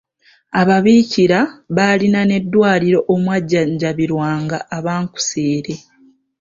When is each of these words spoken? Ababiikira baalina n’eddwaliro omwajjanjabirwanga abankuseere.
Ababiikira 0.61 1.39
baalina 1.75 2.21
n’eddwaliro 2.25 2.99
omwajjanjabirwanga 3.13 4.57
abankuseere. 4.77 5.73